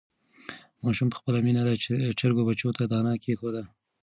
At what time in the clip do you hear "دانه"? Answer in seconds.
2.91-3.13